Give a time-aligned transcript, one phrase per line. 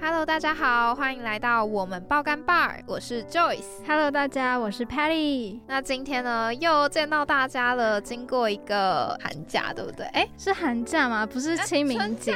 [0.00, 3.64] Hello，大家好，欢迎来到我们爆肝 bar，我是 Joyce。
[3.84, 5.60] Hello，大家，我是 Patty。
[5.66, 8.00] 那今天呢，又见到大家了。
[8.00, 10.06] 经过一个寒假，对不对？
[10.06, 11.26] 哎，是寒假吗？
[11.26, 12.32] 不是清明节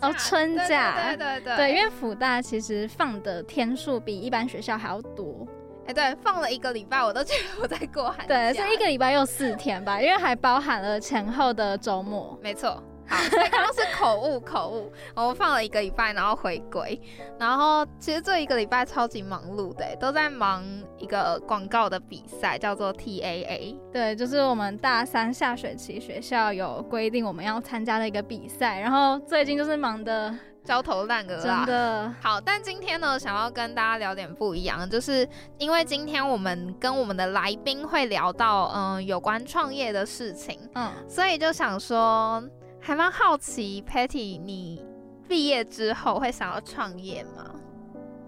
[0.00, 0.96] 哦，春假。
[1.06, 5.46] 对对对对，因为辅大其实放的天数比一般学校还要多。
[5.86, 8.26] 哎，对，放了一个礼拜，我都觉得我在过寒假。
[8.26, 12.36] 对，是一个礼拜又四天吧，因为还包含了前后的周末。
[12.42, 12.82] 没错。
[13.06, 14.92] 好，刚刚是口误，口误。
[15.14, 16.98] 我们放了一个礼拜，然后回归，
[17.38, 20.64] 然后其实这一个礼拜超级忙碌的，都在忙
[20.96, 23.76] 一个广告的比赛，叫做 TAA。
[23.92, 31.42] 对，就是我们大三下学期学校有规定我们要参加的一个比赛，然后最近就是忙的焦头烂额。
[31.42, 32.10] 真的。
[32.22, 42.42] 好，但今天呢，想要跟大家聊点不一样，就是因为今天我们跟我们的来宾会聊到，嗯，有关创业的事情，嗯，所以就想说。
[42.86, 44.84] 还蛮好奇，Patty，你
[45.26, 47.50] 毕业之后会想要创业吗？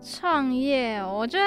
[0.00, 1.44] 创业，我觉得，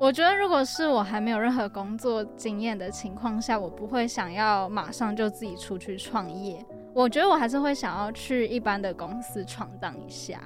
[0.00, 6.64] 我觉得如果是我还没有任何工作经验的情况下，我不会想要马上就自己出去创业。
[6.94, 10.40] 我觉得我还是会想要去一般的公司闯荡一下，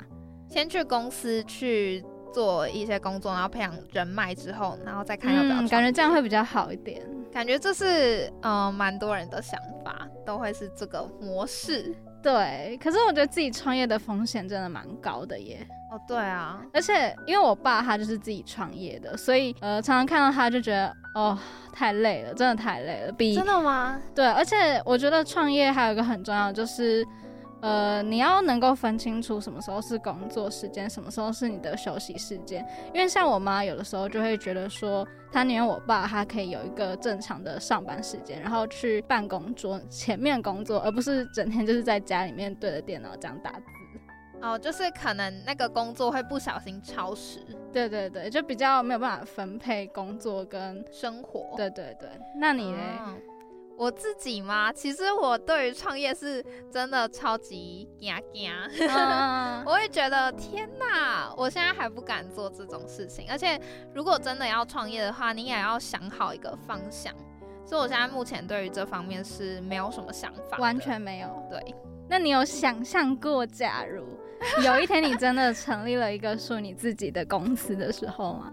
[0.48, 5.68] 先去公司去做一些工作，然后培养人脉之后，然后再看要不要。
[5.68, 7.00] 感觉这样会比较好一点。
[7.30, 11.94] 感觉这是嗯，蛮多人的想法，都会是这个模式。
[12.22, 15.66] 对，可是我觉得自己创业的风险真的蛮高的耶。
[15.92, 21.38] 哦，对啊，而且因为我爸他就是自己创业的，所以呃，常常看到他就觉得哦，
[21.72, 23.12] 太累了，真的太累了。
[23.12, 24.00] 比真的吗？
[24.14, 27.06] 对，而且我觉得创业还有一个很重要就是。
[27.60, 32.66] 呃，你要能够分清楚什么时候是工作时间，什么时候是你的休息时间。
[32.92, 43.64] 因为像我妈有的时候就会觉得说，她宁愿我爸他可以有一个正常的上班时间，然后去办公桌前面工作，而不是整天就是在家里面对着电脑这样打字。
[44.42, 47.40] 哦，就是可能那个工作会不小心超时。
[47.72, 51.54] 对对对，就比较没有办法分配工作跟生活。
[51.56, 52.78] 对对对，那你呢？
[53.76, 54.72] 我自己吗？
[54.72, 58.50] 其实我对于创业是真的超级惊惊，
[59.66, 63.26] 我会觉得天哪，我现在还不敢做这种事情。
[63.28, 63.60] 而且
[63.92, 67.12] 如果真的要创业的话，你也要想好一个方向。
[67.66, 71.28] 所以我现在目前对于这方面是没有什么想法，完全没有。
[71.50, 71.74] 对，
[72.08, 74.04] 那你有想象过，假如
[74.62, 78.52] 有一天你真的成立了一个属于你自己的公司的时候吗？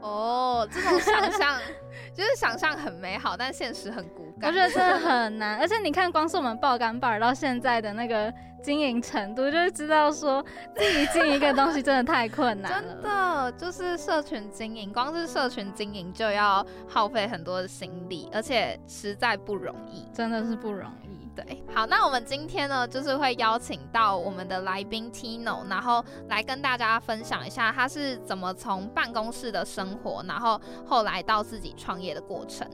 [0.00, 1.60] 哦，这种想象
[2.14, 4.50] 就是想象很美好，但现实很骨感。
[4.50, 8.32] 我觉得真的很难，而且你看，光是我们爆肝 bar 到现在的那个
[8.62, 10.44] 经营程度，就是知道说
[10.76, 12.80] 自己经营一个东西真的太困难了。
[12.82, 21.12] 真的，就是社群经营，光是社群经营就要耗费很多的心力，而且实在不容易，真的是不容易。
[21.34, 32.68] 对，好，那我们今天呢，就是会邀请到我们的来宾 Tino，然后来跟大家分享一下他是怎么从办公室的生活，然后后来到自己创业的过程。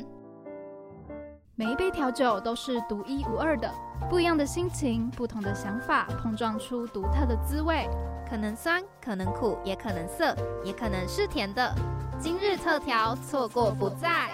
[1.59, 3.69] 每一杯调酒都是独一无二的，
[4.09, 7.91] 不一样的心情，不同的想法，碰撞出独特的滋味，
[8.31, 11.75] 可能酸，可能苦，也可能涩，也可能是甜的。
[12.17, 14.31] 今日特调，错过不再。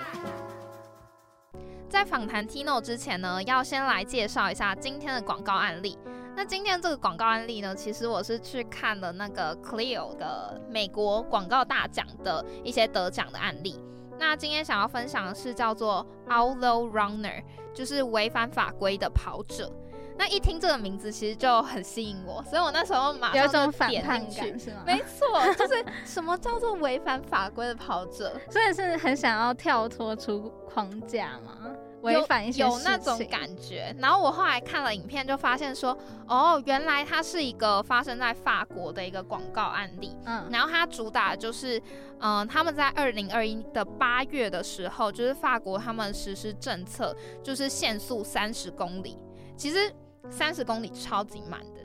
[1.88, 5.98] 在访谈 Tino 之前呢，要先来介绍一下今天的广告案例。
[6.36, 13.82] 那今天这个广告案例呢，其实我是去看了那个 Clio 的美国广告大奖的一些得奖的案例。
[14.26, 19.70] 那今天想要分享的是叫做 Outlaw Runner，就是违反法规的跑者。
[20.16, 24.82] 那一听这个名字，其实就很吸引我，所以我那时候马上就点进去，是吗？
[24.86, 31.73] 没错，就是什么叫做违反法规的跑者， 所以是很想要跳脱出框架吗？
[32.04, 35.96] 违反一些有那种感觉，然后我后来看了影片，就发现说，
[36.28, 40.16] 哦，原来它是一个发生在法国的一个广告案例。
[40.26, 41.80] 嗯，然后它主打就是，
[42.20, 49.18] 嗯，他们在二零二一的八月的时候，就是法国他们实施政策，就是限速三十公里。
[49.56, 49.92] 其实
[50.30, 51.83] 三十公里超级慢的。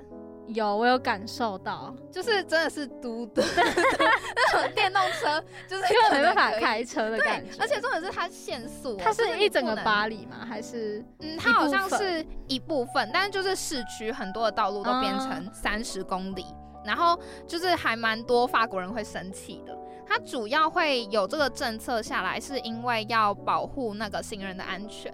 [0.54, 7.52] 有，我有感受到，就是真的是嘟嘟那 种电动车，就是因为没办法开车的感觉。
[7.60, 10.46] 而且重点是它限速，它是一整个巴黎吗？
[10.48, 16.46] 还是嗯，它好像是一部分，但是就是市区很多的道路都变成三十公里，
[16.84, 19.78] 然后就是还蛮多法国人会生气的。
[20.08, 25.14] 它主要会有这个政策下来，是因为要保护那个行人的安全，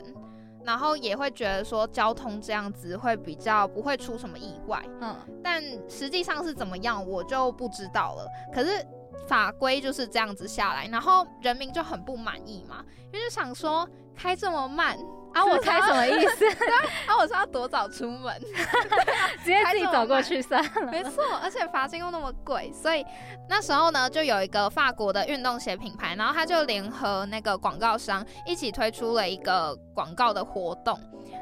[0.65, 4.83] 然后也会觉得说交通这样子会比较不会出什么意外。
[5.01, 8.27] 嗯，但实际上是怎么样，我就不知道了。
[8.53, 8.85] 可是
[9.27, 12.83] 法规就是这样子下来，然后人民就很不满意嘛，
[13.13, 14.97] 因为就想说开这么慢。
[15.33, 16.47] 啊，我猜什么意思？
[17.07, 18.33] 啊，我说要多早出门，
[19.43, 20.89] 直接自己走过去算了。
[20.89, 23.05] 没错，而且罚金又那么贵，所以
[23.49, 30.97] 那时候呢，就有一个法国的运动鞋品牌，然后他就联合那个广告商一起推出了一个广告的活动。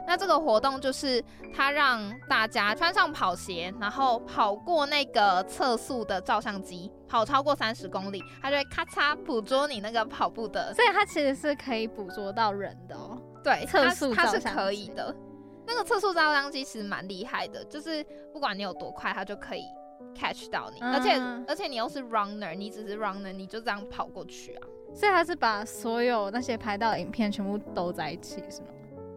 [0.05, 1.23] 那这个活动就是
[1.53, 10.73] 他让大家穿上跑鞋，然后跑过那个测速的照相机，跑超过三十公里，他就会咔嚓捕捉你那个跑步的。
[10.73, 13.17] 所以它其实是可以捕捉到人的哦。
[13.43, 15.15] 对，测速它是可以的。
[15.65, 18.03] 那个测速照相机其实蛮厉害的，就是
[18.33, 19.63] 不管你有多快，它就可以
[20.13, 20.81] catch 到你。
[20.81, 21.17] 而且
[21.47, 24.67] 而且你又是 runner，你只是 runner，你就这样跑过去啊。
[24.93, 28.67] 所以它是把所有那些拍到的影片全部都在一起，是吗？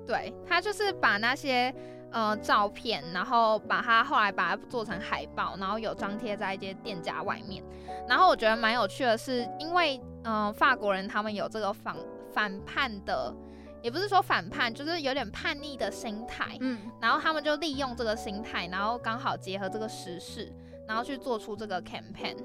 [0.07, 1.75] 对，他就是把那些
[2.13, 7.63] 呃照片，然后把它后来把它做成海报，然后有张贴在一些店家外面。
[8.09, 11.97] 然后我觉得蛮有趣的是，因为嗯法国人他们有这个反
[12.33, 13.35] 反叛的。
[13.83, 16.57] 也不是说反叛，就是有点叛逆的心态。
[16.61, 20.53] 嗯，然后他们就利用这个心态，然后刚好结合这个时事，
[20.89, 22.37] 然后去做出这个 campaign，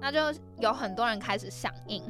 [0.00, 0.18] 那就
[0.58, 2.02] 有很多人开始响应，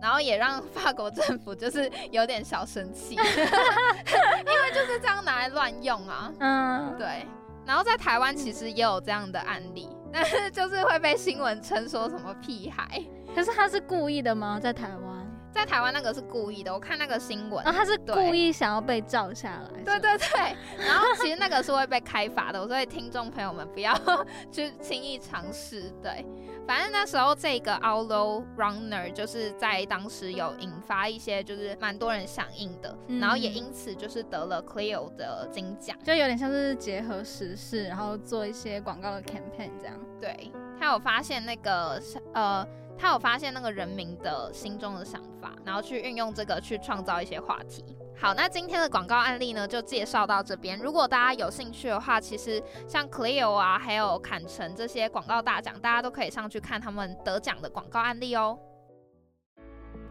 [0.00, 6.32] 然后也让法国政府就是有点小生气， 因为就是这样拿来乱用啊。
[6.38, 7.26] 嗯，对。
[7.64, 13.02] 然后在台湾其实也有这样的案例，但是就是会被新闻称说什么屁孩。
[13.34, 14.60] 可是他是故意的吗？
[14.60, 15.25] 在台湾？
[15.56, 19.82] 在台湾那个是故意的，我看那个新闻，然后他是故意想要被照下来。
[19.82, 20.56] 对对对，
[20.86, 23.98] 然后其实那个是会被开罚的，所以听众朋友们不要
[24.52, 25.90] 去轻易尝试。
[26.02, 26.26] 对，
[26.66, 39.98] 反正那时候这个 Outlaw Runner 就是在当时有引发一些就是蛮多人响应的，然后也因此就是得了 Clio 的金奖，就有点像是结合时事，然后做一些广告的 campaign 这样。
[40.20, 41.98] 对他有发现那个
[42.34, 42.66] 呃。
[42.98, 47.84] 他有发现那个人民的心中的想法，然后去运用这个去创造一些话题。
[48.18, 50.78] 好，那今天的广告案例呢，就介绍到这边。
[50.78, 58.58] 如果大家有兴趣的话，其实像 Clio 啊，还有坎城这些广告大奖，大家都可以上去看他们得奖的广告案例哦。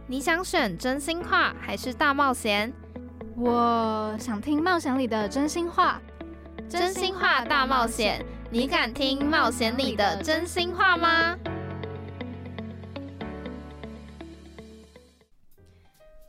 [0.08, 2.72] 你想选真心话还是大冒险？
[3.36, 6.00] 我想听冒险里的真心话。
[6.70, 11.36] 真心话大冒险，你敢听冒险里的真心话吗？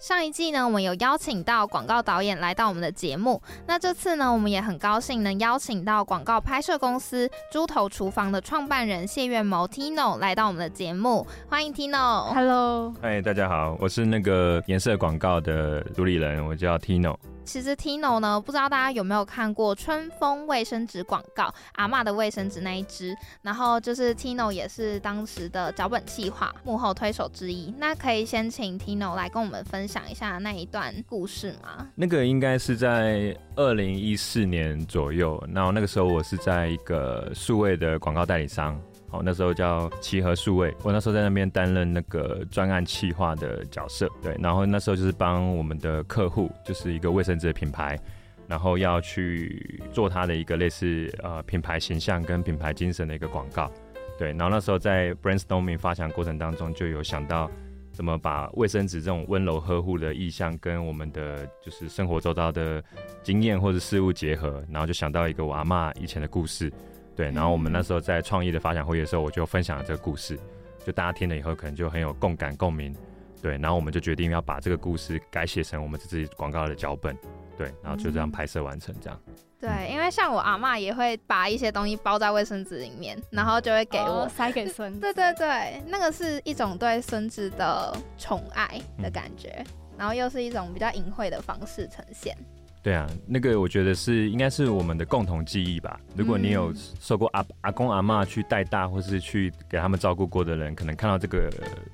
[0.06, 3.43] 上一季呢，我们有邀请到广告导演来到我们的节目。
[3.67, 11.26] 那这次呢，我们也很高兴能邀请到广告拍摄公司猪头厨房的创办人谢月谋 Tino 来到我们的节目。
[11.49, 12.32] 欢迎 Tino。
[12.32, 12.94] Hello。
[13.03, 17.17] 嗨，大家好，我是那个颜色广告的主理人，我叫 Tino。
[17.46, 23.16] 其实 Tino 呢，不知道大家有没有看过春风卫生纸广告，阿妈的卫生纸那一支。
[23.40, 27.72] 然后就是 Tino 也是当时的脚本计划幕后推手之一。
[27.78, 31.87] 那可以先请 Tino 来跟我们分享一下那一段故事吗？
[31.94, 38.76] 那个应该是在二零一四年左右，然后那个时候我是在一个数位的广告代理商。
[39.25, 47.99] 那时候叫齐和数位，我那时候在那边担任那个专案企划的角色，对，然后那时候就是帮我们的客户，就是一个卫生纸的品牌，
[48.46, 53.70] 然后要去做他的一个类似呃品牌形象跟品牌精神的一个广告，
[54.19, 57.51] 对，然后那时候在 brainstorming 发想过程当中，就有想到
[57.93, 62.82] 怎么把卫生纸这种温柔呵护的意象跟我们的就是生活周遭的
[63.23, 66.73] 经验或者事物结合，然后就想到一个我阿妈以前的故事。
[67.17, 70.39] 对，然后我们那时候在创意的发展会议的时候，我就分享了这个故事，
[70.85, 72.94] 就大家听了以后可能就很有共感共鸣。
[73.43, 77.17] 对，然后我们就决定要把这个故事改写成我们自己广告的脚本。
[77.56, 79.19] 对，然后就这样拍摄完成这样。
[79.58, 84.93] 对，因为像我阿妈也会把一些东西包在卫生纸里面，然后就会给我塞给孙。
[85.01, 89.65] 对对对，那个是一种对孙子的宠爱的感觉，
[89.96, 92.37] 然后又是一种比较隐晦的方式呈现。
[92.86, 95.98] 对啊，那个我觉得是应该是我们的共同记忆吧。
[96.14, 101.50] 如果你有受过阿阿公阿妈去带大，或是去给他们照顾过的人，可能看到这个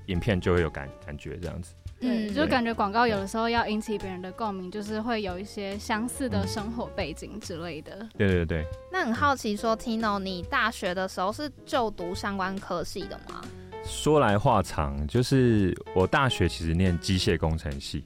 [0.08, 1.72] 影片就会有感感觉这样子。
[2.00, 8.06] 嗯，就感觉广告有的时候要引起别人的共鸣，就是会有一些相似的生活背景之类的。
[8.18, 8.62] 对对对。
[8.92, 13.40] 那很好奇，说 Tino，你大学的时候是就读相关科系的吗？
[13.82, 18.04] 说来话长，就是我大学其实念机械工程系。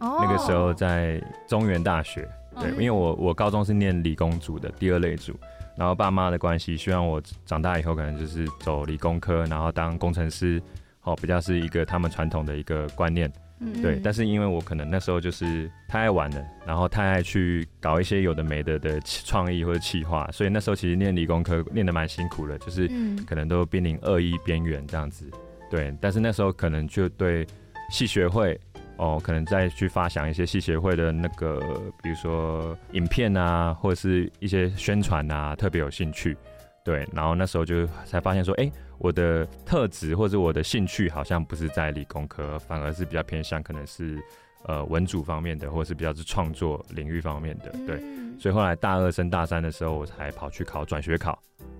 [0.00, 2.28] 那个时候在中原大学，
[2.60, 5.34] 对，因为我我高中是念理工组的第二类组，
[5.76, 10.62] 然后爸妈的关系，希望我长大以后可能就是走理工科，然后当工程师，
[11.02, 13.30] 哦，比较是一个他们传统的一个观念。
[13.60, 25.28] 嗯对，嗯但是因为我可能那时候就是太爱玩了，然后太爱去搞一些有的没的的创意或者企划，所以那时候其实念理工科念得蛮辛苦的，就是嗯可能都濒临二一边缘这样子。
[25.68, 27.44] 对，但是那时候可能就对
[27.90, 28.58] 系学会
[28.98, 31.60] 哦，可能再去发想一些系协会的那个，
[32.02, 36.36] 比如说影片啊，或者是一些宣传啊，特别有兴趣。
[36.84, 44.18] 对，然后那时候就才发现说，哎、我的特质或者我的兴趣好像不是在理工科，反而是比较偏向可能是
[44.64, 47.70] 呃文组方面的，或者是比较是创作领域方面的。
[47.86, 51.38] 对，嗯所以后来大二升大三的时候，我才跑去考转学考。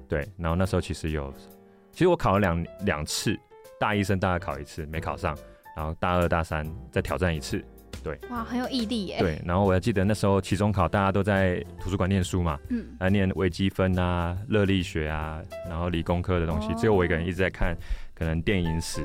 [0.08, 1.32] 对，然后那时候其实有，
[1.90, 3.38] 其实我考了两两次，
[3.80, 5.37] 大一升大二考一次没考上，
[5.78, 7.64] 然后大二大三再挑战一次。
[8.02, 9.18] 对哇，很有毅力耶。
[9.20, 17.76] 对，然后我还记得那时候期中考大家都在图书馆念书嘛，嗯，来念微积分啊、热力学啊，然后理工科的东西，哦只有我一个人一直在看，
[18.12, 19.04] 可能电影史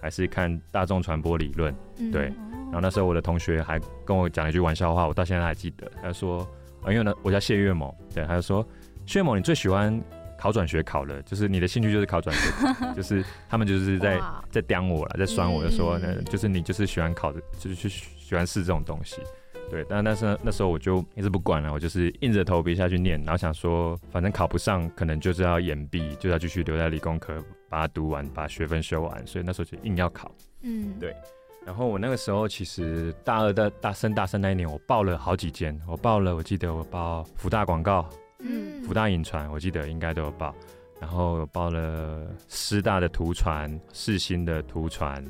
[0.00, 1.74] 还是看大众传播理论。
[1.98, 2.32] 嗯对
[2.66, 5.90] 然后那时候我的同学还跟我讲了一句玩笑话，我到现在还记得。
[6.02, 6.40] 他说，
[6.82, 8.66] 啊，因为呢，我叫谢月某，对，他就说，
[9.06, 10.00] 谢月某，你最喜欢
[10.44, 14.20] 考转学考了，就是你的兴趣就是考转学，就是 他们就是在
[14.50, 19.22] 在刁我了，在酸我，嗯就说，那嗯，就是你就是喜欢考的，就是去喜欢试这种东西。
[19.70, 30.30] 对，但但是呢那时候我就一直不管了，我就是硬着头皮下去念，然后想说，反正考不上，可能就是要延毕，就要继续留在理工科，把它读完，把学分修完，所以那时候就硬要考。
[30.60, 31.16] 嗯，对
[31.64, 38.06] 然后我那个时候其实大二的大升大三那一年，我报了好几间，我报了，我记得我报福大广告、
[38.44, 40.54] 嗯，福大影传，我记得应该都有报，
[41.00, 45.24] 然后有报了师大的图传、世新的图传、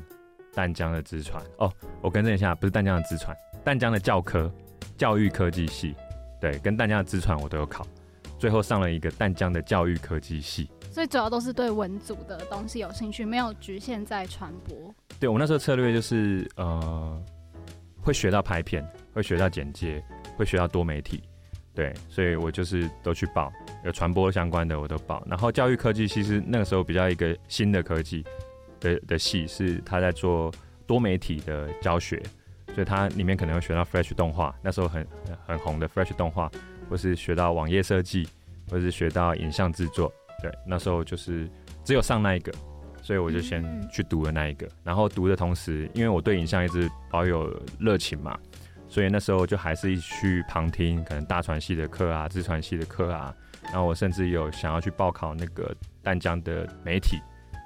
[0.53, 1.41] 淡江的资传。
[1.57, 4.51] 哦，我更正一下，不是淡江的资传，淡江的教科
[4.97, 5.95] 教育科技系，
[6.39, 7.87] 对，跟淡江的资传我都有考，
[8.37, 10.69] 最后上了一个淡江的教育科技系。
[10.91, 14.95] 所以主要都是对文组的东西有兴趣，没有局限在传播。
[15.19, 17.21] 对我那时候策略就是呃，
[18.01, 20.01] 会学到拍片，会学到剪接，
[20.37, 21.21] 会学到多媒体，
[21.75, 23.51] 对，所以我就是都去报，
[23.83, 25.21] 有传播相关的我都报。
[25.27, 28.23] 然后教育科技其实那个时候比较一个新的科技
[28.79, 30.49] 的的系，是他在做
[30.87, 32.23] 多媒体的教学，
[32.73, 35.05] 所以它里面可能会学到 Flash 动画，那时候很
[35.45, 36.49] 很红的 Flash 动画，
[36.89, 38.27] 或是学到网页设计，
[38.69, 41.49] 或是学到影像制作，对，那时候就是
[41.83, 42.51] 只有上那一个。
[43.01, 48.35] 所以我就先嗯去读了那一个，然后读的同时，因为我对影像一直保有热情嘛，
[48.87, 57.17] 所以那时候就还是一去旁听可能大传系的课啊、自传系的课啊，然后我甚至有想要去报考那个淡江的媒体，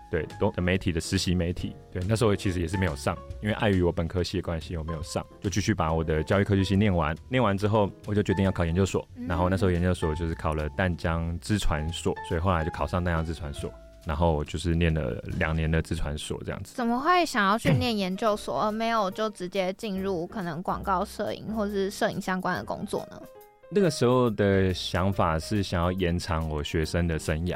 [0.10, 13.72] 对，都的媒体的实习媒体，对，那时候其实也是没有上，因为碍于我本科系的关系，我没有上，就继续把我的教育科技系念完，念完之后我就决定要考研究所，然后那时候研究所就是考了淡江资传所，所以后来就考上淡江资传所。
[14.06, 16.74] 然后我就是念了两年的自传所这样子。
[16.76, 23.22] 怎么会想要去念研究所，而没有就直接进入可能广告摄影或是摄影相关的工作呢？
[23.70, 27.56] 那个时候的想法是想要延长我学生的生涯。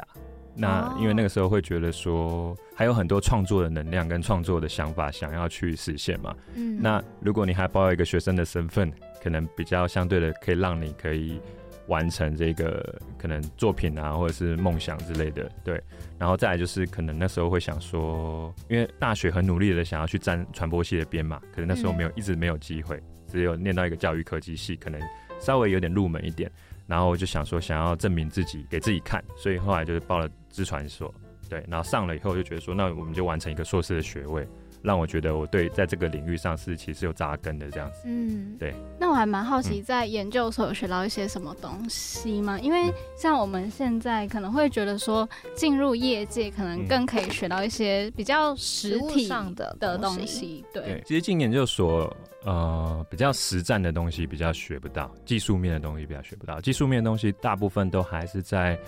[0.56, 6.32] 那哦因为那个时候会觉得说还有很多创作的能量跟创作的想法想要去实现嘛。
[6.54, 11.40] 嗯，那如果你还抱有一个学生的身份，可能比较相对的可以让你可以
[11.86, 15.82] 完成这个可能作品啊，或者是梦想之类的，对。
[16.18, 25.00] 然后再来就是可能那时候会想说，因为大学很努力的想要去沾传播系的边嘛，可能那时候没有、一直没有机会，只有念到一个教育科技系，可能
[25.40, 26.50] 稍微有点入门一点。
[26.86, 31.12] 然后我就想说，想要证明自己给自己看，所以后来就是报了资传所，
[31.48, 31.64] 对。
[31.68, 34.46] 然后上了以后就觉得说，那我们就完成一个硕士的学位。
[34.84, 38.02] 让我觉得我对在这个领域上是其实有扎根的这样子。
[38.04, 42.60] 嗯，对那我还蛮好奇，在研究所有学到一些什么东西吗？
[42.60, 52.14] 因为像我们现在可能会觉得说，进入业界可能更可以学到一些比较实物体上的的东西对，，其实进研究所，
[52.44, 56.60] 呃，比较实战的东西比较学不到，技术面的东西比较学不到。
[56.60, 58.78] 技术面的东西大部分都还是在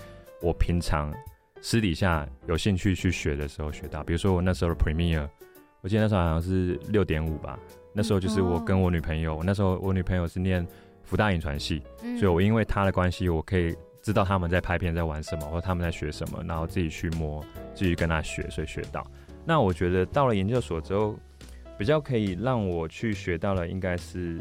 [0.43, 1.11] 我平常
[1.63, 4.05] 私底下有兴趣去学的时候学到。
[4.05, 5.27] 比如说我那时候的 Premiere，
[5.87, 7.57] 我记得那时候好像是六点五吧。
[7.93, 10.67] 那时候就是我跟我女朋友，那时候我女朋友是念
[11.05, 17.41] 福大影传系，嗯所以我因为她的关系，我可以知道他们在拍片在玩什么，或他们在学什么，然后自己去摸，
[17.73, 19.07] 自己跟她学，所以学到。
[19.45, 21.17] 那我觉得到了研究所之后，
[21.79, 24.41] 比较可以让我去学到的，应该是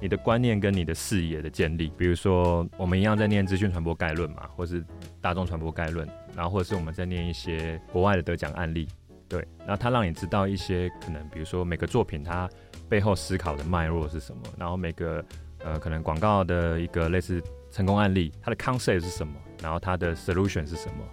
[0.00, 1.92] 你的观念跟你的视野的建立。
[1.96, 4.84] 比如说，我们一样在念资讯传播概论嘛，或是
[5.20, 6.04] 大众传播概论，
[6.34, 8.88] 然后或者是我们在念一些国外的得奖案例，
[9.30, 12.50] 对，然后它让你知道一些可能，比如说每个作品它
[12.88, 15.24] 背后思考的脉络是什么，然后每个
[15.60, 19.32] 呃可能广告的一个类似成功案例，它的 concept 是什么，
[19.62, 21.04] 然后它的 solution 是什么。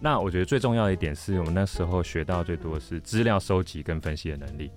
[0.00, 4.70] 那我觉得最重要的一点是我们那时候学到最多的是资料收集跟分析的能力，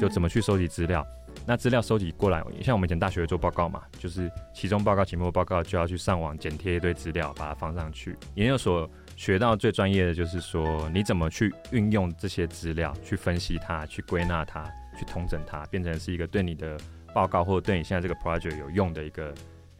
[0.00, 1.06] 就怎么去收集资料。
[1.46, 8.16] 那资料收集过来，像我们以前大学做报告嘛，就是期中报告、期末报告就要去上网剪贴一堆资料，把它放上去。
[8.34, 8.88] 研究所
[9.20, 14.64] 学到最专业的就是说，你怎么去运用这些资料，去分析它，去归纳它，
[14.98, 16.80] 去统整它，变成是一个对你的
[17.14, 19.34] 报告或者对你现在这个 project 有用的一个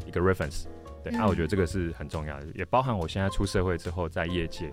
[0.06, 0.66] 一个 reference。
[1.02, 4.70] 对，那我觉得这个是很重要的，也包含我现在出社会之后在业界，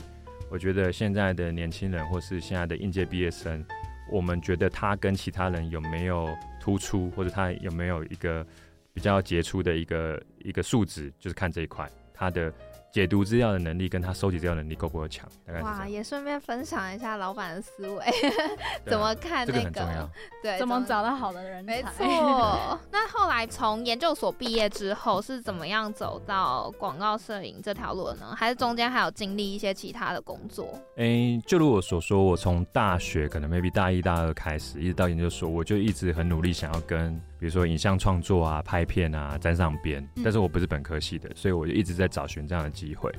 [0.49, 3.65] 我觉得现在的年轻人或是现在的应届毕业生，
[4.11, 6.27] 我们觉得他跟其他人有没有
[6.59, 8.45] 突出，或者他有没有一个
[8.93, 12.53] 比较杰出的一个一个数值，就是看这一块他的。
[12.97, 15.29] 解读资料的能力跟他收集资料能力够不够强？
[15.61, 18.03] 哇，也顺便分享一下老板的思维，
[18.87, 20.09] 怎么看那个？
[20.41, 21.75] 对，怎么找到好的人才？
[21.75, 22.79] 没错。
[22.91, 28.33] 那后来从研究所毕业之后，是怎么样走到广告摄影这条路的呢？
[28.35, 30.67] 还是中间还有经历一些其他的工作？
[30.95, 37.21] 哎，就如我所说，我从大学可能 maybe 大一、大二开始，一直到研究所，我就一直很努力想要跟。
[37.39, 43.11] 比如说影像创作啊、拍片啊沾上边，但是我不是本科系的，所以我就一直在找寻这样的机会。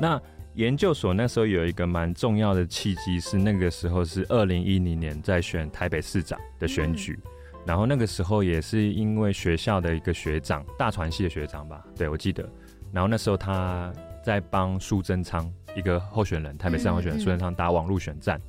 [0.00, 0.20] 那
[0.54, 7.18] 研究所那时候有一个蛮重要的契机，是那个时候是二零一零年在选台北市长的选举，
[7.66, 12.48] 然后那个时候也是因为学校的一个学长，大传系的学长吧，对我记得，
[12.92, 13.92] 然后那时候他
[14.24, 18.40] 在帮苏贞昌一个候选人，台北市长候选人苏贞昌打网络选战。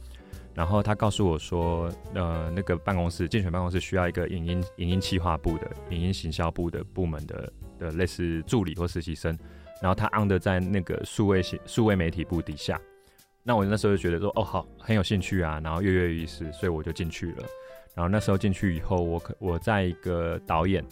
[0.53, 9.37] 然后他告诉我说，呃，那个办公室竞选办公室需要一个影音影音企划部的影音行销部的部门的的类似助理或实习生，
[9.81, 12.79] 然后他 under 在那个数位数位媒体部底下。
[13.43, 17.43] 那我那时候就觉得说，哦，好，很有兴趣啊，然后跃跃欲试，所以我就进去了。
[17.93, 20.83] 然后那时候进去以后，我可我在一个导演，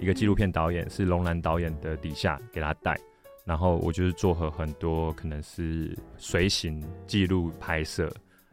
[0.00, 2.98] 一个纪录片导演是龙兰导演的底下给他带，
[3.44, 8.10] 然后我就是做和很多可能是随行记录拍摄。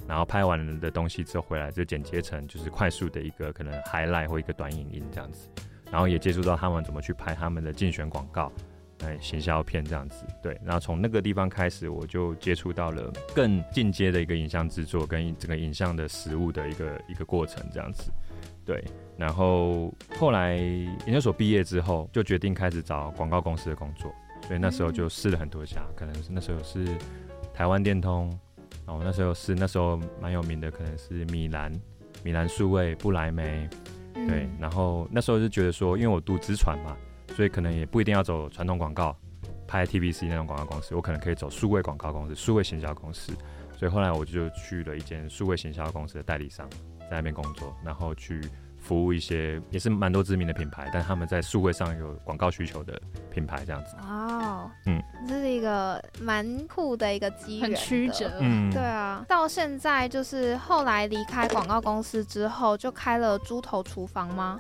[0.07, 5.49] 然后拍完的东西之后回来就剪接成就是快速的一个可能 highlight 或一个短影音这样子，
[5.89, 8.51] 然后也接触到他们怎么去拍他们的竞选广告，
[9.03, 18.11] 哎，行销片这样子，对，然后从那个地方开始我就接触到了更进阶的一个影像制作跟整个影像的实物的一个一个过程这样子，
[18.65, 18.83] 对，
[19.17, 24.13] 然后后来研究所毕业之后就决定开始找广告公司的工作，
[24.47, 26.85] 所以那时候就试了很多家，可能是那时候是
[27.53, 28.31] 台湾电通。
[28.87, 31.71] 哦，那时候是那时候蛮有名的，可能是米兰、
[32.23, 33.67] 米兰数位、布莱梅，
[34.13, 34.47] 对。
[34.59, 36.95] 然后那时候就觉得说，因为我读资传嘛，
[37.35, 39.15] 所以可能也不一定要走传统广告，
[39.67, 43.33] 拍 TVC 那种广告公司，我可能可以走数位广告公司、数位行销公司。
[43.77, 46.69] 所以后来我就去了一间数位行销公司的代理商，
[47.01, 48.41] 在那边工作，然后去。
[48.77, 53.95] 服务一些也是蛮多知名的品牌，但他们在数位上有广告需求的品牌这样子。
[53.97, 58.31] 哦，嗯，这是一个蛮酷的一个机缘，很曲折。
[58.41, 59.25] 嗯，对啊。
[59.27, 64.59] 到现在就是后来离开广告公司之后，就开了猪头厨房吗？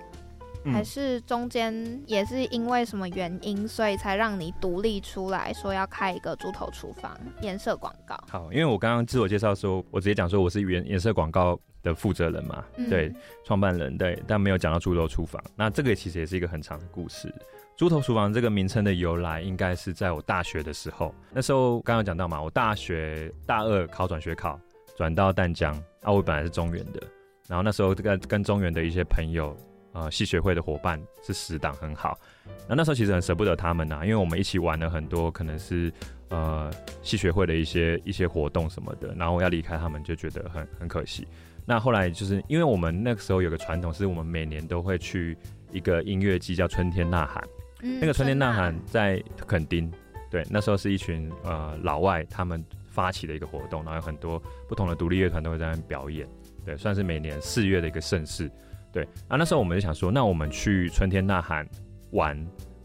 [0.71, 8.15] 还是中间也是因为什么原因，所以才让你独立出来说要开一个猪头厨房颜色广告？
[8.29, 11.59] 好，因为我刚刚自我介绍的时候，我直接讲说我是颜颜色广告。
[11.85, 15.39] 的负责人嘛，对，创办人对，但没有讲到猪头厨房。
[15.55, 17.31] 那这个其实也是一个很长的故事。
[17.77, 21.13] 猪头厨房这个名称的由来，应该是在我大学的时候。
[21.31, 24.59] 那时候刚刚讲到嘛，我大学大二考转学考，
[24.97, 26.99] 转到淡江啊，我本来是中原的。
[27.47, 29.55] 然后那时候跟跟中原的一些朋友，
[29.95, 32.19] 呃，系学会的伙伴是死党很好。
[32.67, 35.89] 那那时候其实很舍不得他们呐，因为我们一起玩了很多，可能是
[36.27, 36.69] 呃
[37.01, 39.15] 系学会的一些一些活动什么的。
[39.15, 41.25] 然后要离开他们，就觉得很很可惜。
[41.65, 45.37] 那后来就是因为我们那个时候有个传统，是我们每年都会去
[45.71, 47.41] 一个音乐季，叫春天呐喊。
[47.81, 49.89] 那个春天呐喊在垦丁，
[50.29, 56.27] 对，那时候是一群呃老外他们发起的一个活动，然后有很多不同的独立乐团都会在那表演，
[56.65, 58.51] 对，算是每年四月的一个盛事。
[58.95, 61.67] 对，啊，那时候我们就想说，那我们去春天呐喊
[62.11, 62.35] 玩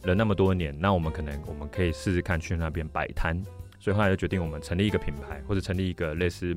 [0.03, 3.41] 了那么多年，那我们可能我们可以试试看去那边摆摊，
[3.79, 6.57] 所以后来就决定我们成立一个品牌，或者成立一个类似。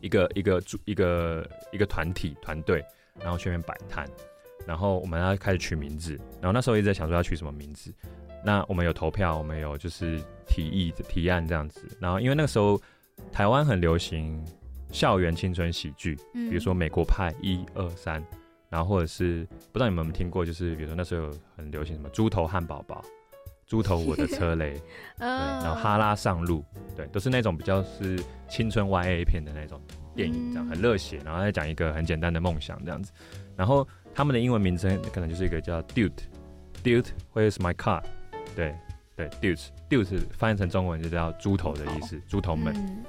[0.00, 2.84] 一个一个组一个一个团体团队，
[3.22, 4.06] 然后去那边摆摊，
[4.66, 6.12] 然后我们要开始取名字，
[6.42, 7.90] 然后那时候一直在想说要取什么名字。
[8.44, 11.88] 那我们有投票，我们有就是提议提案这样子。
[11.98, 12.78] 然后因为那个时候
[13.32, 14.44] 台湾很流行
[14.92, 18.22] 校园青春喜剧，比如说美国派一二三，
[18.74, 23.00] 然后或者是不知道你们有没有听过，就是比如说那时候很流行什么猪头汉堡包。
[23.68, 24.72] 猪头我的车 雷，
[25.16, 26.64] 对，然后哈拉上路，
[26.96, 29.80] 对，都是那种比较是青春 Y A 片的那种
[30.16, 33.12] 电影，这样很热血，然后再讲一个很简单的梦想这样子。
[33.54, 38.02] 然后他们的英文名称可能就是一个叫 Dude，Dude，Where's my car？
[38.56, 38.74] 对，
[39.14, 42.74] 对，Dudes，Dudes 翻译成中文就叫猪头的意思，猪头们。
[42.76, 43.04] 嗯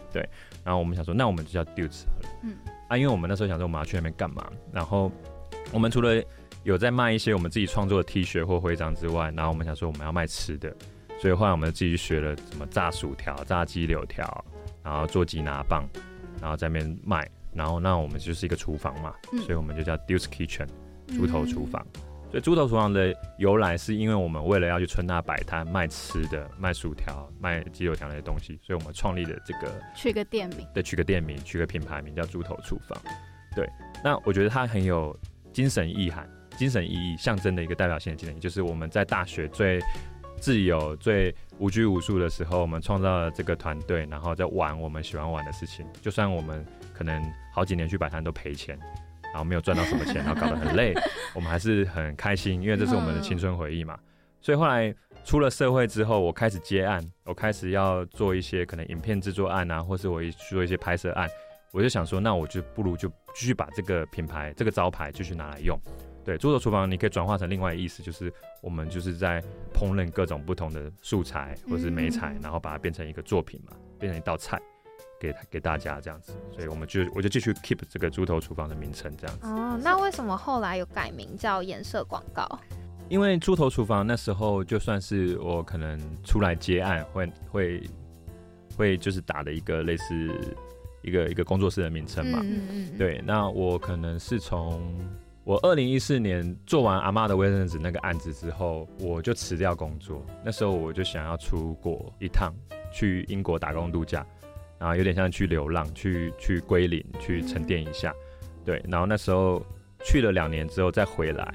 [0.64, 2.30] 然后我们想说，那我们就叫 Dudes 好了。
[2.44, 2.56] 嗯
[2.88, 5.12] 啊，因为我们那时候想说我们要去那边干嘛，然后
[5.72, 6.24] 我们除了
[6.64, 10.76] 有在卖一些我们自己创作的 T 恤或徽章之外，然后我们想说我们要卖吃的，
[11.20, 14.46] 所以后来我们自己去学了什么炸薯条、炸鸡柳条，
[14.84, 15.88] 然后做鸡拿棒，
[16.42, 17.30] 然后在那边卖。
[17.54, 20.68] 然后那我们就是一个厨房嘛，嗯所以我们就叫 Dudes Kitchen，
[21.08, 21.86] 猪头厨房。
[22.30, 33.02] 所以猪头厨房的由来是因为我们为了要去春娜摆摊卖吃的、卖薯条、卖鸡柳条那些东西，所以我们创立了这个 取个店名，的取个店名，取个品牌名叫猪头厨房。
[33.56, 33.70] 对，
[34.04, 35.18] 那我觉得它很有
[35.56, 39.80] 精神意涵、精神意义，象征的一个代表性的精神，就是我们在大学最
[40.38, 45.86] 自由、最无拘无束的时候，我们创造了这个团队，然后在玩我们喜欢玩的事情。
[46.02, 48.78] 就算我们可能好几年去摆摊都赔钱，
[49.24, 50.94] 然后没有赚到什么钱，然后搞得很累，
[51.34, 53.98] 我们还是很开心，因为这是我们的青春回忆嘛。
[54.42, 61.30] 所以后来出了社会之后，我开始接案，我开始要做一些可能影片制作案啊，或是我做一些拍摄案，
[61.76, 65.78] 我就想说，那我就不如就继续把这个品牌、这个招牌继续拿来用。
[66.24, 74.58] 对，猪头厨房你可以转化成另外的意思，就是我们就是在烹饪各种不同的素材或是美材，嗯然后把它变成一个作品嘛，变成一道菜
[75.20, 76.32] 给给大家这样子。
[76.50, 79.46] 所以我们就我就继续 keep 这个猪头厨房的名称这样子。
[79.46, 82.48] 哦，那为什么后来有改名叫颜色广告？
[83.10, 87.84] 因为猪头厨房那时候就算是我可能出来接案，会会
[88.76, 90.32] 会就是打的一个类似
[91.06, 92.40] 一个一个工作室的名称嘛。
[92.44, 94.82] 嗯嗯，对，那我可能是从
[95.44, 100.26] 我二零一四年做完阿妈的卫生纸那个案子之后，我就辞掉工作。
[100.44, 102.54] 那时候我就想要出国一趟，
[102.92, 104.26] 去英国打工度假，
[104.80, 108.14] 然后有点像去流浪，去去归零，去沉淀一下。
[108.66, 109.64] 对，然后那时候
[110.04, 111.54] 去了两年之后再回来，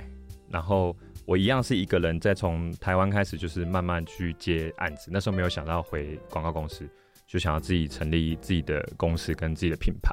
[0.49, 5.11] 然后我一样是一个人，再从台湾开始，就是慢慢去接案子。
[5.13, 6.89] 那时候没有想到回广告公司，
[7.31, 10.13] 就想要自己成立自己的公司跟自己的品牌。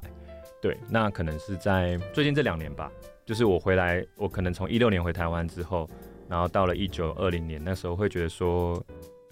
[0.62, 2.92] 对，那可能是在最近这两年吧，
[3.26, 5.90] 就是我回来，我可能从一六年回台湾之后，
[6.30, 8.80] 然后到了一九二零年，那时候会觉得说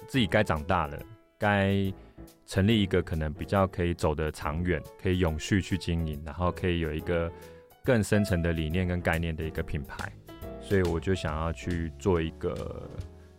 [0.08, 0.98] 自己该长大了，
[1.38, 1.94] 该
[2.48, 7.32] 成立一个可能比较可以走得长远、可以永续去经营，然后可以有一个
[7.84, 10.12] 更深层的理念跟概念的一个品牌，
[10.60, 12.90] 所以我就想要去做一个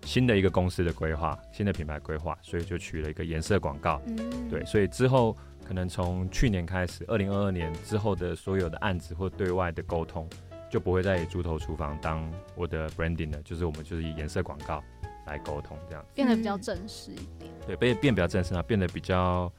[0.07, 4.01] 新的一个公司的规划，新的品牌规划，所以就取了一个颜色广告。
[4.07, 10.27] 嗯，对，所以之后可能从去年开始，二零二二年之后的所有的案子或对外的沟通，
[10.71, 14.83] 就不会再以猪头厨房当我的 branding 了，就是我们就是以颜色广告
[15.27, 16.13] 来沟通这样子。
[16.15, 17.51] 变得比较正式一点。
[17.67, 19.53] 对，变变比较正式啊，变得比较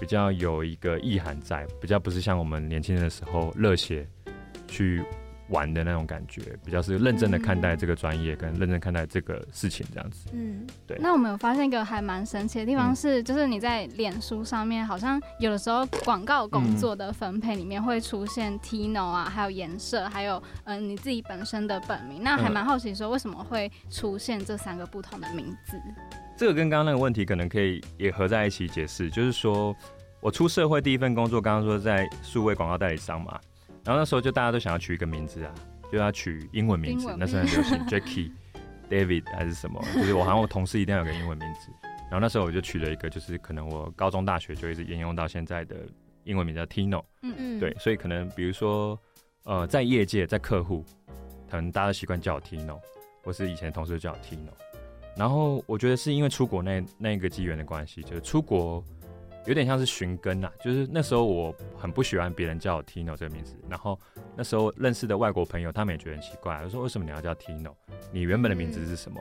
[0.00, 4.06] 比较有一个意涵在，比较不是像我们年轻人的时候热血
[4.66, 5.00] 去
[5.48, 10.28] 玩的那种感觉，比较是认真的看待这个专业，跟认真看待这个事情这样子。
[10.32, 22.22] 嗯，对那我们有发现一个还蛮神奇的地方嗯是，就是你在脸书上面，好像有的时候广告工作的分配里面会出现 Tino 啊，还有颜色，还有嗯、呃你自己本身的本名。
[22.22, 25.80] 那还蛮好奇说，为什么会出现这三个不同的名字？
[26.36, 29.74] 这个跟刚刚那个问题可能可以也合在一起解释，就是说
[30.20, 33.40] 我出社会第一份工作，刚刚说在数位广告代理商嘛，
[33.86, 35.54] 然后那时候就大家都想要取一个名字啊，
[35.92, 38.32] 就要取英文名字那时候很流行 Jackie、
[38.90, 41.70] David 还是什么，就是我好像我同事一定要有个英文名字，
[42.10, 45.76] 然后那时候我就取了一个，就是可能我高中大学就一直沿用到现在的
[46.24, 47.32] 英文名叫 Tino，嗯。
[47.38, 48.98] 嗯，对，所以可能比如说
[49.44, 50.84] 呃在业界在客户，
[51.48, 52.80] 可能大家都习惯叫我 Tino，
[53.22, 54.50] 或是以前同事就叫我 Tino。
[55.16, 58.84] 然后我觉得是因为出国那那个机缘的关系，就是出国
[59.46, 63.98] 有点像是寻根啊，就是那时候我很不喜欢别人叫我 Tino 这个名字，然后
[64.36, 67.72] 那时候认识的外国朋友他们也觉得很奇怪，我说为什么你要叫 Tino？
[68.12, 69.20] 你原本的名字是什么？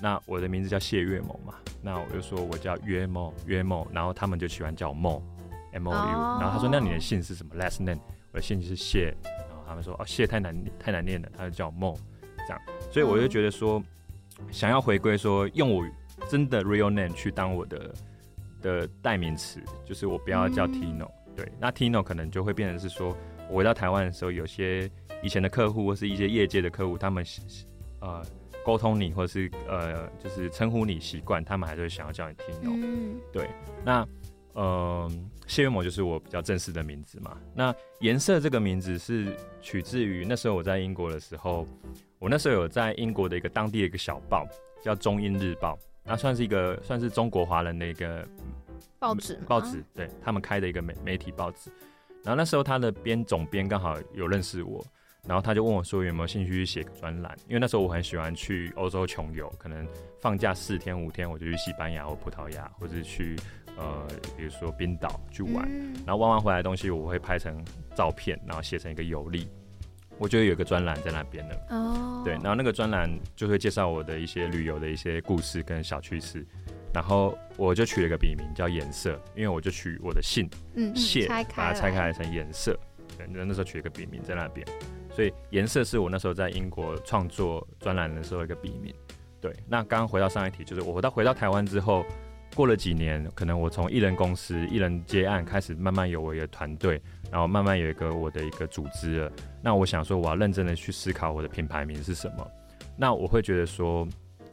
[0.00, 5.22] 那我的名字叫谢月某嘛，那我就说我叫约某约某，然后他们就喜欢叫我某
[5.72, 8.00] M O U，、然后他说那你的姓是什么？Last name？
[8.32, 11.98] 我的姓是谢，然后他们说哦谢太难太难念了，他就叫我某
[12.46, 13.82] 这样，所以我就觉得说。
[14.52, 15.84] 想要回归说用我
[16.28, 17.92] 真的 real name 去当我的
[18.62, 20.72] 的代名词，就是我不要叫嗯。
[20.72, 23.16] Tino、对，那 Tino 可能就会变成是说，
[23.50, 24.90] 我回到台湾的时候，有些
[25.22, 27.24] 以前的客户或是一些业界的客户，他们
[28.00, 28.22] 呃
[28.64, 33.20] 沟通你或者是呃就是称呼你习惯，他们还是会想要叫你 Tino、嗯。
[33.32, 33.48] 对，
[33.84, 34.06] 那
[34.54, 35.08] 呃，
[35.46, 37.38] 谢月某就是我比较正式的名字嘛。
[37.54, 41.64] 那颜色这个名字是取自于那时候我在英国的时候，
[42.18, 44.44] 我那时候有在英国的一个当地的一个小报
[44.82, 45.76] 叫《中英日报》，
[46.08, 48.26] 那算是一个算是中国华人的一个
[48.98, 51.70] 报纸报纸，对他们开的一个媒媒体报纸。
[52.24, 54.84] 然后那时候他的编总编刚好有认识我，
[55.26, 59.86] 然后他就问我说有没有兴趣去写个专栏，因为那时候我很喜欢去欧洲穷游，可能
[60.20, 63.36] 放假四天五天我就去西班牙或葡萄牙，或者去
[63.76, 69.46] 呃比如说冰岛去玩，嗯然后玩完回来的东西我会拍成照片，然后写成一个游历。
[70.18, 76.44] 我就有一个专栏在那边的，哦，对，然后那个专栏就会介绍我的一些旅游的一些故事跟小趣事，
[76.92, 82.78] 然后我就取了一个笔名叫颜色，因为我就取我的姓嗯，谢，拆把它拆开来来成颜色。
[83.16, 84.66] 对，那那时候取一个笔名在那边，
[85.14, 88.94] 所以颜色是我那时候在英国创作专栏的时候一个笔名。
[89.40, 92.04] 对，那刚刚回到上一题，就是我回到回到台湾之后，
[92.56, 97.00] 过了几年，可能我从艺人公司、艺人接案开始，慢慢有我的团队，
[97.30, 99.32] 然后慢慢有一个我的一个组织了。
[99.62, 102.50] 那我想说，我要认真的去思考我的品牌名是什么。
[102.96, 104.06] 那我会觉得说，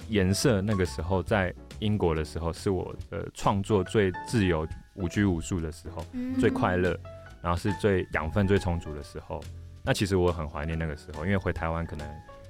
[0.09, 6.05] 颜色那个时候在英国的时候，是我的创作最自由、无拘无束的时候。
[6.13, 6.97] 嗯最快乐，
[7.41, 9.41] 然后是最养分最充足的时候。
[9.83, 12.07] 那其实我很怀念那个时候，因为回台湾可能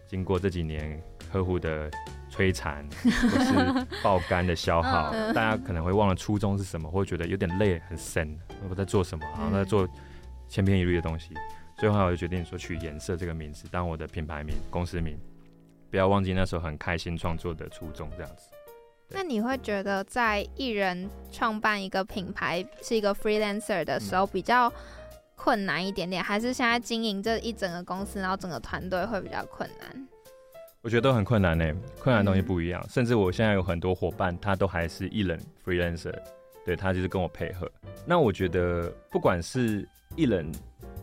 [0.07, 1.91] 经过这几年客户的
[2.31, 8.37] 摧残或是爆肝的消耗，嗯大家可能会忘了初衷是什么，会觉得有点累、很深，
[8.69, 9.87] 我在做什么，然后在做
[10.47, 11.33] 千篇一律的东西。
[11.77, 15.19] 所以后来我就决定说取颜色这个名字当我的品牌名、公司名，
[15.91, 18.49] 不要忘记那时候很开心创作的初衷，这样子。
[19.09, 24.71] 那你会觉得在艺人创办一个品牌是一个 freelancer 的时候比较
[25.35, 30.07] 困难一点点，还是现在经营这一整个公司，然后整个团队会比较困难？
[30.81, 32.83] 我觉得都很困难呢、困难的东西不一样。
[32.89, 36.15] 甚至我现在有很多伙伴，他都还是艺人 freelancer，
[36.65, 37.71] 对他就是跟我配合。
[38.05, 40.51] 那我觉得不管是艺人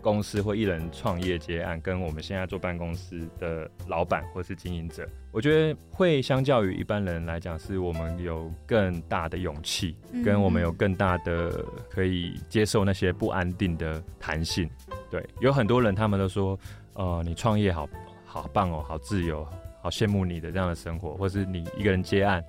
[0.01, 14.69] 公司或艺人创业接案，跟我们现在做办公室的老板或是经营者，我觉得会相较于一般人来讲，是我们有更大的勇气，嗯跟我们有更大的可以接受那些不安定的弹性。
[15.09, 16.59] 对，有很多人他们都说，
[16.95, 17.89] 呃，你创业好
[18.25, 19.47] 好棒哦，好自由，
[19.81, 22.43] 好羡慕你的这样的生活，或是你一个人接案，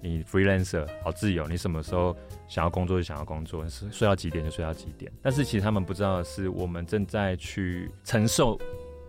[0.00, 2.16] 你 freelancer 好自由，你什么时候
[2.48, 5.10] 想要工作就想要工作，是睡到几点就睡到几点。
[5.22, 8.58] 但是其实他们不知道的是，我们正在去承受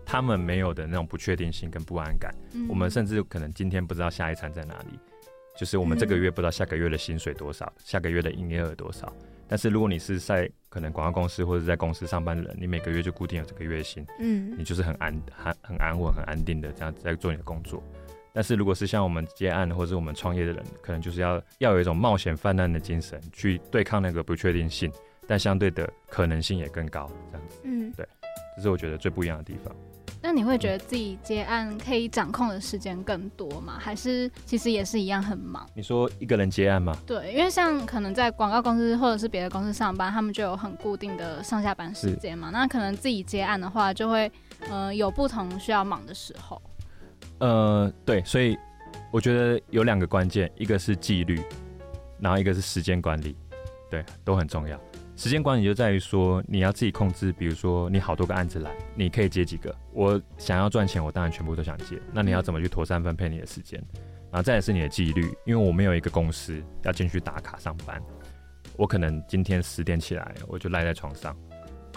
[0.04, 2.34] 他们没有的那种不确定性跟不安感。
[2.54, 4.98] 嗯我们甚至可能今天不知道下一餐在哪里，
[5.56, 9.10] 就是我们这个月不知道下个月的薪水多少，下个月的营业额多少。
[9.48, 17.82] 但是如果你是在可能广告公司或者在公司上班的人，你每个月就固定有这个月薪，嗯你就是很安很很安稳、很安定的这样在做你的工作。
[18.32, 24.90] 但是如果是像我们接案或者我们创业的人，可能就是要要有一种冒险泛滥的精神，去对抗那个不确定性，
[25.26, 27.10] 但相对的可能性也更高。
[27.30, 28.08] 这样子，嗯，对
[28.56, 29.74] 这是我觉得最不一样的地方。
[30.24, 33.76] 那你会觉得自己接案可以掌控的时间更多吗？
[33.80, 35.68] 还是其实也是一样很忙？
[35.74, 36.96] 你说一个人接案吗？
[37.04, 42.50] 对，因为像可能在广告公司或者是别的公司上班，他们就有很固定的上下班时间嘛。
[42.50, 44.30] 那可能自己接案的话，就会
[44.70, 46.62] 呃有不同需要忙的时候。
[47.42, 48.56] 呃，对，所以
[49.10, 51.40] 我觉得有两个关键，一个是纪律，
[52.20, 53.36] 然后一个是时间管理，
[53.90, 54.80] 对，都很重要。
[55.16, 59.74] 时间管理就在于说，你要自己控制，比如说你好多个案子来，你可以接几个？
[59.92, 62.00] 我想要赚钱，我当然全部都想接。
[62.12, 63.82] 那你要怎么去妥善分配你的时间？
[64.30, 68.00] 然后再来是你的纪律，因为我没有一个公司要进去打卡上班，
[68.76, 71.36] 我可能今天十点起来，我就赖在床上，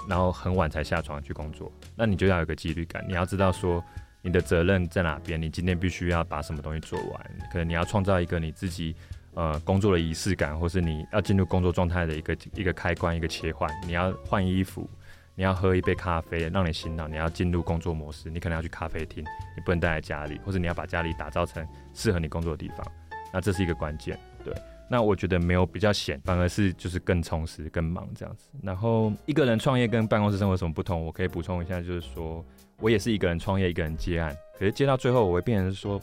[0.10, 1.72] 然后很晚才下床去工作。
[1.96, 3.84] 那你就要有个纪律感，你要知道说
[4.26, 7.32] 你的责任在哪边，你今天必须要把什么东西做完。
[7.52, 8.96] 可能你要创造一个你自己
[9.36, 13.70] 呃工作的仪式感，或是你要进入工作状态的一个一个开关，一个切换。
[13.86, 14.90] 你要换衣服，
[15.36, 18.28] 你要喝一杯咖啡，让你醒脑，你要进入工作模式。
[18.32, 19.24] 你可能要去咖啡厅，
[19.56, 22.84] 你不能待在家里，或者你要把家里打造成适合你工作的地方。
[23.32, 24.52] 那这是一个关键，对。
[24.88, 28.50] 那我觉得没有比较闲，反而是就是更充实、更忙这样子。
[28.62, 31.04] 然后一个人创业跟办公室生活有什么不同？
[31.04, 32.45] 我可以补充一下，就是说
[32.80, 36.00] 我也是一个人创业，一个人接案，可是接到最后，我会变成是说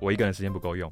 [0.00, 0.90] 我一个人时间不够用，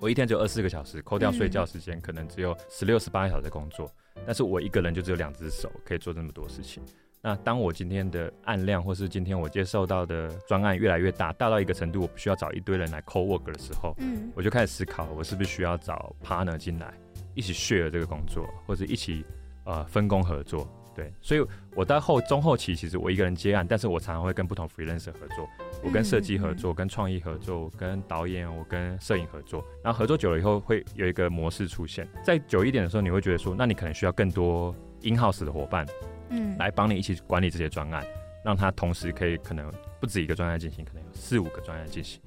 [0.00, 3.90] 我一天只有二十四个小时，扣掉睡觉时间，可能只有十六、十八个小时工作，
[4.26, 6.82] 但是我一个人就只有两只手，可以做这么多事情。
[7.28, 16.90] 那当我今天的案量，或是今天我接受到的专案越来越大，大到一个程度，我不需要找一堆人来 co work 的时候，嗯我就开始思考，我是不是需要找 partner 进来，
[17.34, 19.22] 一起 share 这个工作，或者一起
[19.64, 20.66] 呃分工合作。
[20.94, 25.46] 对，所以我到后中后期，其实我一个人接案，但是我常常会跟不同 freelancer 合作，
[25.84, 29.62] 我跟设计合作，跟创意合作，我跟导演，我跟摄影合作。
[29.84, 32.08] 然后合作久了以后，会有一个模式出现。
[32.24, 35.86] 在久一点的时候，你会觉得说，那你可能需要更多 in house 的伙伴
[36.30, 38.06] 嗯来帮你一起管理这些专案，
[38.44, 42.20] 让它同时可以可能不止一个专案进行，可能有四五个专案进行，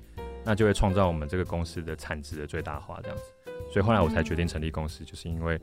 [0.44, 3.24] 那就会创造我们这个公司的产值的最大化这样子。
[3.72, 5.60] 所以后来我才决定成立公司，就是因为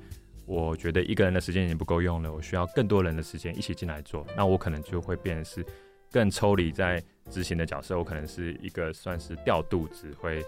[0.47, 5.63] 我觉得一个人的时间已经不够用了，我需要更多人的时间一起进来做，那我可能就会变是
[6.11, 10.43] 更抽离在执行的角色，我可能是一个算是调度指挥，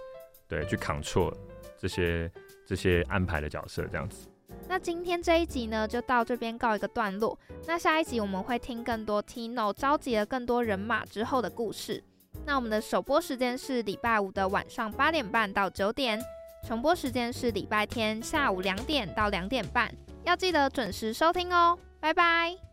[0.49, 1.35] 对，去 control
[1.77, 2.31] 这些
[2.65, 4.27] 这些安排的角色这样子。
[4.69, 7.39] 那今天这一集呢，就到这边告一个段落。
[7.67, 12.03] 那下一集我们会听更多 Tino 召集了更多人马之后的故事。
[12.47, 16.21] 那我们的首播时间是礼拜五的晚上八点半到九点，
[16.67, 19.93] 重播时间是礼拜天下午两点到两点半，
[20.25, 21.77] 要记得准时收听哦。
[21.99, 22.70] 拜拜。